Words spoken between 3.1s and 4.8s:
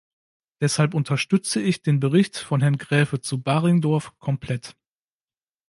zu Baringdorf komplett.